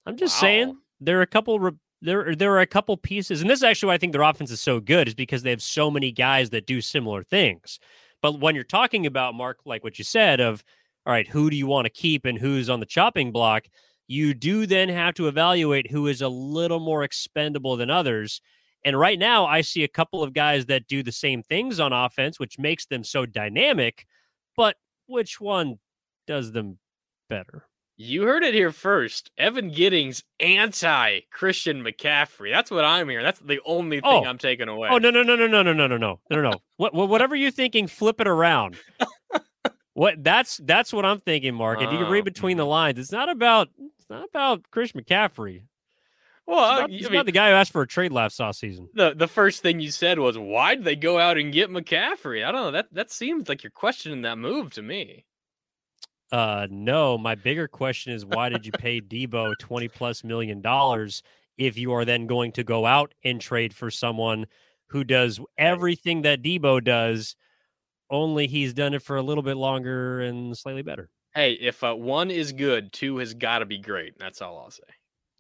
[0.06, 0.42] I'm just wow.
[0.42, 3.64] saying there are a couple re- there there are a couple pieces, and this is
[3.64, 6.12] actually why I think their offense is so good, is because they have so many
[6.12, 7.80] guys that do similar things.
[8.22, 10.64] But when you're talking about Marc, like what you said, of
[11.06, 13.68] all right, who do you want to keep and who's on the chopping block?
[14.10, 18.41] You do then have to evaluate who is a little more expendable than others.
[18.84, 21.93] And right now, I see a couple of guys that do the same things on
[21.93, 24.07] offense, which makes them so dynamic.
[24.57, 25.78] But which one
[26.26, 26.80] does them
[27.30, 27.68] better?
[27.97, 29.30] You heard it here first.
[29.38, 32.51] Evan Giddings anti Christian McCaffrey.
[32.51, 33.26] That's what I'm hearing.
[33.26, 34.26] That's the only thing oh.
[34.26, 34.89] I'm taking away.
[34.89, 36.53] Oh no no no no no no no no no no no.
[36.78, 38.78] what whatever you're thinking, flip it around.
[40.00, 41.82] what that's that's what I'm thinking, Marc.
[41.82, 45.64] If you can read between the lines, it's not about it's not about Chris McCaffrey.
[46.45, 48.88] Well, it's, not, mean, the guy who asked for a trade last off season.
[48.93, 52.45] The the first thing you said was, "Why did they go out and get McCaffrey?"
[52.45, 52.72] I don't know.
[52.72, 55.26] That that seems like you're questioning that move to me.
[56.32, 57.18] Uh, no.
[57.18, 61.24] My bigger question is why did you pay Deebo twenty plus million dollars
[61.58, 64.47] if you are then going to go out and trade for someone
[64.88, 67.36] who does everything that Deebo does,
[68.10, 71.10] only he's done it for a little bit longer and slightly better.
[71.34, 74.18] Hey, if uh, one is good, two has got to be great.
[74.18, 74.84] That's all I'll say.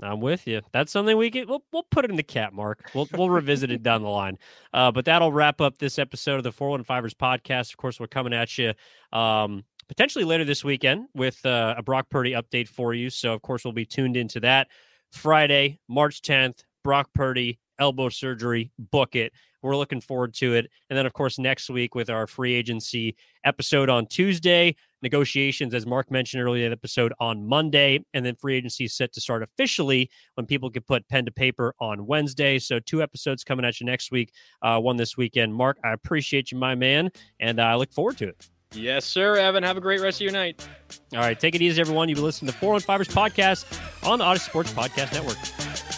[0.01, 0.61] I'm with you.
[0.71, 2.89] That's something we can we'll, we'll put it in the cat mark.
[2.93, 4.37] We'll we'll revisit it down the line.
[4.73, 7.71] Uh, but that'll wrap up this episode of the 415ers podcast.
[7.71, 8.73] Of course, we're coming at you
[9.11, 13.09] um, potentially later this weekend with uh, a Brock Purdy update for you.
[13.09, 14.67] So, of course, we'll be tuned into that.
[15.11, 19.33] Friday, March 10th, Brock Purdy, elbow surgery, book it.
[19.61, 20.69] We're looking forward to it.
[20.89, 25.85] And then, of course, next week with our free agency episode on Tuesday, negotiations, as
[25.85, 29.21] Marc mentioned earlier in the episode, on Monday, and then free agency is set to
[29.21, 32.59] start officially when people can put pen to paper on Wednesday.
[32.59, 35.53] So, two episodes coming at you next week, uh, one this weekend.
[35.53, 38.49] Marc, I appreciate you, my man, and I look forward to it.
[38.73, 39.63] Yes, sir, Evan.
[39.63, 40.67] Have a great rest of your night.
[41.13, 41.39] All right.
[41.39, 42.07] Take it easy, everyone.
[42.07, 45.88] You've been listening to 415ers podcast on the Audacy Sports Podcast Network.